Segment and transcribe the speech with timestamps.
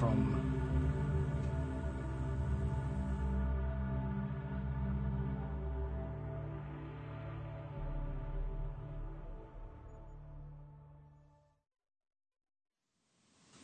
[0.00, 0.36] from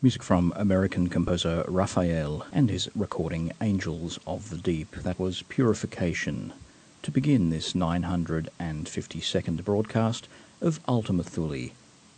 [0.03, 4.91] Music from American composer Raphael and his recording Angels of the Deep.
[4.93, 6.53] That was Purification.
[7.03, 10.29] To begin this 952nd broadcast
[10.61, 11.71] of Ultima Thule,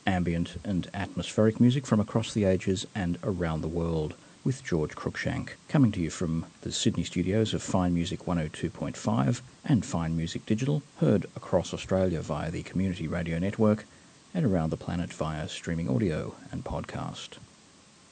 [0.09, 5.51] ambient and atmospheric music from across the ages and around the world, with George Cruikshank,
[5.69, 10.83] coming to you from the Sydney studios of Fine Music 102.5 and Fine Music Digital,
[11.01, 13.85] heard across Australia via the Community Radio Network
[14.33, 17.37] and around the planet via streaming audio and podcast.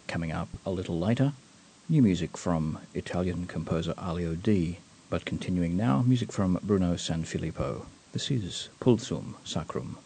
[0.07, 1.33] Coming up a little later,
[1.89, 4.77] new music from Italian composer Alio Die,
[5.09, 7.87] but continuing now, music from Bruno Sanfilippo.
[8.13, 9.97] This is Pulsum Sacrum.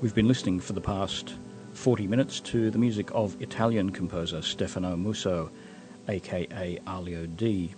[0.00, 1.34] We've been listening for the past
[1.72, 5.50] 40 minutes to the music of Italian composer Stefano Musso,
[6.08, 7.70] aka Alio Die.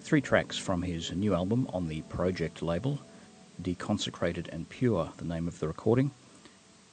[0.00, 2.98] Three tracks from his new album on the Projekt label
[3.60, 6.12] Deconsecrated and Pure, the name of the recording,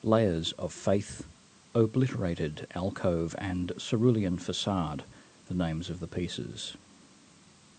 [0.04, 1.28] Layers of Faith,
[1.74, 5.06] Obliterated Alcove, and Cerulean Facade,
[5.48, 6.76] the names of the pieces.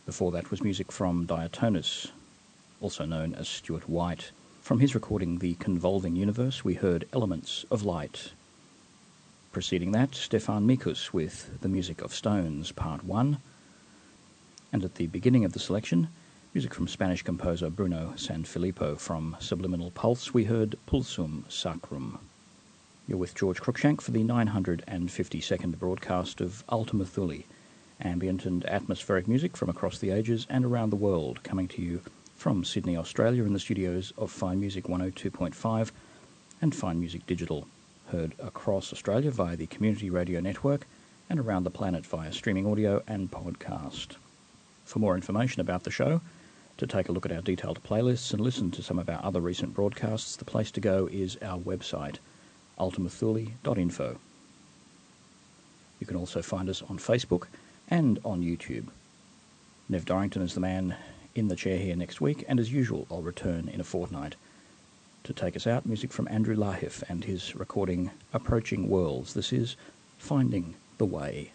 [0.06, 2.12] Before that was music from Diatonus,
[2.80, 4.30] also known as Stuart White.
[4.64, 8.32] From his recording The Convolving Universe, we heard Elements of Light.
[9.52, 13.36] Preceding that, Stephan Micus with the music of Stones, Part 1.
[14.72, 16.08] And at the beginning of the selection,
[16.54, 18.98] music from Spanish composer Bruno Sanfilippo.
[18.98, 22.18] From Subliminal Pulse, we heard Pulsum Sacrum.
[23.06, 27.44] You're with George Cruikshank for the 952nd broadcast of Ultima Thule,
[28.00, 32.00] ambient and atmospheric music from across the ages and around the world, coming to you
[32.44, 35.90] from Sydney, Australia, in the studios of Fine Music 102.5
[36.60, 37.66] and Fine Music Digital,
[38.08, 40.86] heard across Australia via the Community Radio Network
[41.30, 44.16] and around the planet via streaming audio and podcast.
[44.84, 46.20] For more information about the show,
[46.76, 49.40] to take a look at our detailed playlists and listen to some of our other
[49.40, 52.16] recent broadcasts, the place to go is our website,
[52.78, 54.18] ultimathule.info.
[55.98, 57.46] You can also find us on Facebook
[57.88, 58.88] and on YouTube.
[59.88, 60.94] Nev Dorrington is the man
[61.34, 64.36] in the chair here next week, and as usual, I'll return in a fortnight.
[65.24, 69.32] To take us out, music from Andrew Lahiff and his recording Approaching Worlds.
[69.32, 69.76] This is
[70.18, 71.53] Finding the Way.